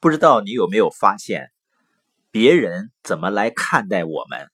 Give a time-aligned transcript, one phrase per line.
[0.00, 1.50] 不知道你有没有发现，
[2.30, 4.48] 别人怎么来看待我们，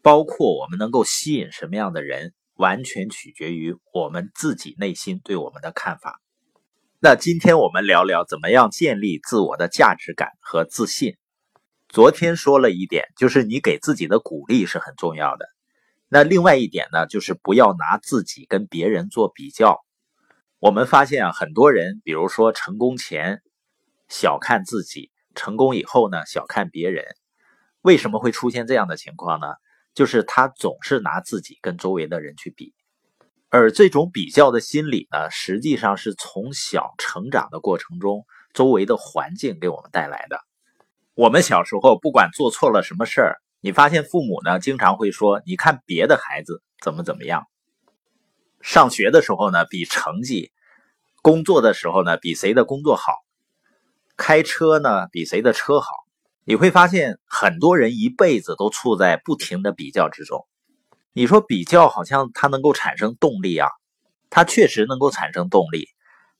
[0.00, 6.18] 包括我们能够吸引什么样的人，完全取决于我们自己内心对我们的看法。
[6.98, 11.18] 那今天我们聊聊怎么样建立自我的价值感和自信。
[11.90, 15.46] 昨天说了一点，就是你给自己的鼓励是很重要的。
[16.08, 19.78] 那另外一点呢，就是不要拿自己跟别人做比较。
[20.58, 23.42] 我们发现啊，很多人，比如说成功前。
[24.12, 27.06] 小看自己，成功以后呢，小看别人，
[27.80, 29.46] 为什么会出现这样的情况呢？
[29.94, 32.74] 就是他总是拿自己跟周围的人去比，
[33.48, 40.38] 而这种比较的心理呢，实际上是从小成长的过程中，周围的环境给我们带来的。
[41.14, 47.46] 我们小时候不管做错了什么事儿，你发现父母呢经常会说：“你看别的孩子怎么怎么样。”
[48.60, 50.52] 上学的时候呢，比成绩；
[51.22, 53.14] 工作的时候呢，比谁的工作好。
[54.22, 55.88] 开车呢比谁的车好，
[56.44, 60.46] 你会发现很多人一辈子都处在不停的比较之中。
[61.12, 63.68] 你说比较好像它能够产生动力啊，
[64.30, 65.88] 它确实能够产生动力，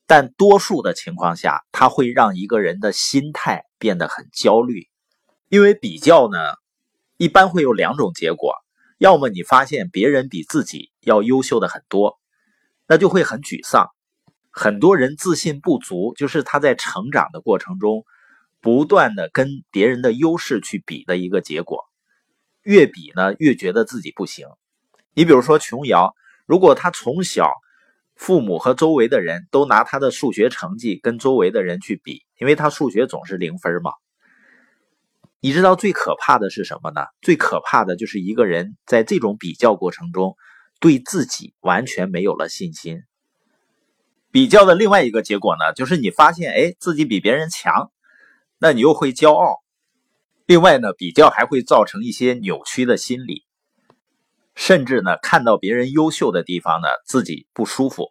[0.06, 4.86] 但多数的情况下，它会让一个人的心态变得很焦虑。
[5.48, 6.38] 因为比较呢，
[7.16, 8.54] 一般会有两种结果：
[8.98, 12.20] 要么你发现别人比自己要优秀的很多，
[12.86, 13.88] 那就会很沮丧。
[14.52, 18.04] 很多人自信不足，就是他在成长的过程中，
[18.60, 21.84] 不断的跟别人的优势去比的一个结果。
[22.62, 24.46] 越比呢，越觉得自己不行。
[25.14, 26.14] 你比如说琼瑶，
[26.46, 27.50] 如果他从小
[28.14, 33.90] 父母和周围的人都拿他的数学成绩跟周围的人去比，因为他数学总是零分嘛。
[35.40, 37.00] 你知道最可怕的是什么呢？
[37.20, 40.36] 最可怕的就是一个人在这种比较过程中，
[40.78, 43.02] 对自己完全没有了信心。
[44.32, 47.92] 比较的另外一个结果呢，就是你发现，哎，自己比别人强，
[48.58, 49.62] 那你又会骄傲。
[50.46, 53.44] 另外呢，比较还会造成一些扭曲的心理，
[54.54, 58.10] 甚至呢，看到别人优秀的地方呢，自己不舒服。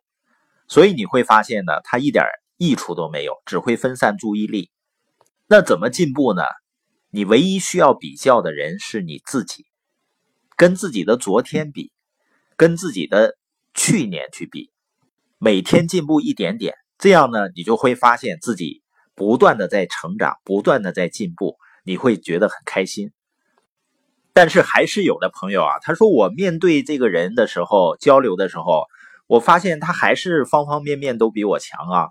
[0.68, 2.24] 所以你会发现呢，它一点
[2.58, 4.70] 益处都没有，只会分散注意力。
[5.48, 6.44] 那怎么进步呢？
[7.10, 9.66] 你唯一需要比较的人是你自己，
[10.56, 11.92] 跟自己的昨天比，
[12.56, 13.36] 跟自己的
[13.74, 14.71] 去年去比。
[15.44, 18.84] 每天进步一点点，这样呢，你就会发现自己
[19.16, 23.12] 不断的在成长，不断的在进步，你会觉得很开心。
[24.34, 28.84] 但是还是有的朋友啊，他说我面对这个人的时候，交流的时候，
[29.26, 32.10] 我发现他还是方方面面都比我强啊，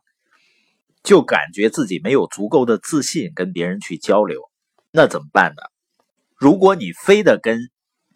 [1.05, 4.51] 就感觉自己没有足够的自信跟别人去交流，
[4.91, 5.63] 那怎么办呢？
[6.35, 7.61] 如果你非得跟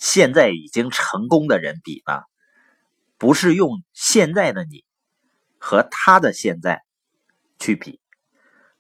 [0.01, 2.23] 现在已经成功的人比呢，
[3.17, 4.83] 不是用现在的你。
[5.65, 6.83] 和他的现在
[7.59, 7.99] 去比，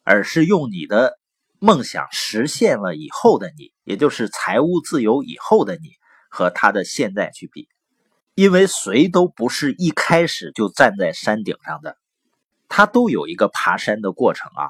[0.03, 1.19] 而是用你的
[1.59, 5.93] 梦想实现了以后的你，也就是财务自由以后的你
[6.29, 7.71] 和他的现在去比，
[8.35, 11.97] 因为谁都不是一开始就站在山顶上的，
[12.69, 14.69] 他都有一个爬山的过程啊。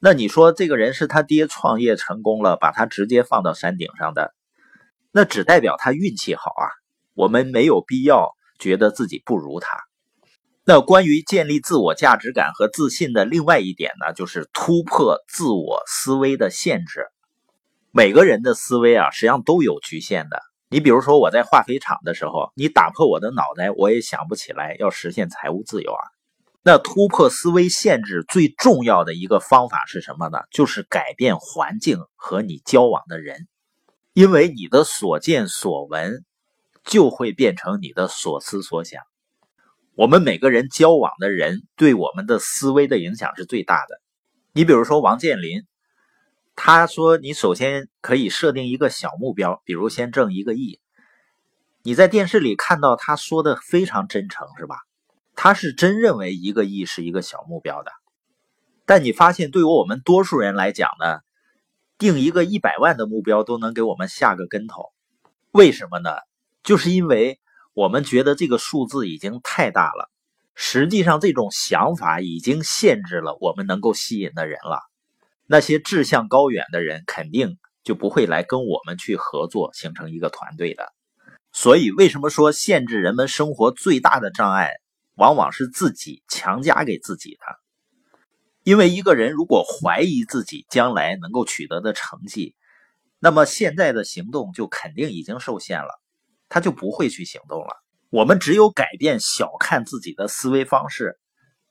[0.00, 4.34] 那你说这个人是他爹创业成功了，把他直接放到山顶上的，
[5.12, 6.66] 那只代表他运气好啊。
[7.14, 9.87] 我们没有必要觉得自己不如他。
[10.70, 17.06] 那关于建立自我价值感和自信的另外一点呢，就是突破自我思维的限制。
[17.90, 20.42] 每个人的思维啊，实际上都有局限的。
[20.68, 26.04] 你比如说，我在化肥厂的时候，你打破我的脑袋，我也想不起来要实现财务自由啊。
[26.62, 30.40] 那突破思维限制最重要的一个方法是什么呢？
[30.50, 33.48] 就是改变环境和你交往的人，
[34.12, 36.26] 因为你的所见所闻
[36.84, 39.00] 就会变成你的所思所想。
[39.98, 44.00] 我们每个人交往的人对我们的思维的影响是最大的。
[44.52, 45.64] 你比如说王健林，
[46.54, 50.78] 他说你首先可以设定一个小目标，比如先挣一个亿。
[51.82, 54.76] 你在电视里看到他说的非常真诚，是吧？
[55.34, 57.90] 他是真认为一个亿是一个小目标的。
[58.86, 61.18] 但你发现，对于我们多数人来讲呢，
[61.98, 64.92] 定一个一百万的目标都能给我们下个跟头。
[65.50, 66.10] 为什么呢？
[66.62, 67.40] 就是因为。
[67.78, 70.10] 我们觉得这个数字已经太大了，
[70.56, 74.80] 实际上这种想法已经限制了我们能够吸引的人了。
[75.46, 80.92] 那些志向高远的人肯定就不会来跟我们去合作，形成一个团队的。
[81.52, 84.72] 所以，为什么说限制人们生活最大的障碍，
[85.14, 87.46] 往往是自己强加给自己的？
[88.64, 92.56] 因为一个人如果怀疑自己将来能够取得的成绩，
[93.20, 96.00] 那么现在的行动就肯定已经受限了。
[96.48, 97.76] 他就不会去行动了。
[98.10, 101.18] 我们只有改变小看自己的思维方式，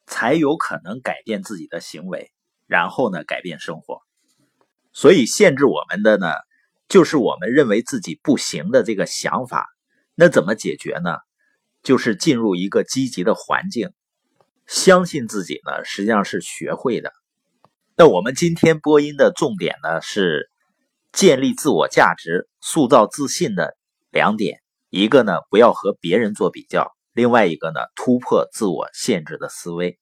[0.06, 2.32] 才有可能改变自己的行为。
[2.68, 4.02] 然后呢改变生活。
[4.92, 6.34] 所以限制我们的呢，
[6.90, 9.70] 就是我们认为自己不行的这个想法。
[10.16, 11.16] 那怎么解决呢？
[11.82, 13.94] 就是进入一个积极的环境，
[14.66, 17.14] 相信自己呢，实际上是学会的。
[17.96, 20.52] 那我们今天播音的重点呢是
[21.14, 23.78] 建立自我价值、塑造自信的
[24.12, 24.60] 两点。
[24.98, 30.00] 一个呢，不要和别人做比较；另外一个呢，突破自我限制的思维。